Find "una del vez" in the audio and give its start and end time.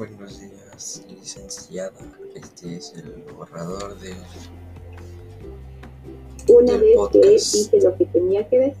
6.48-7.52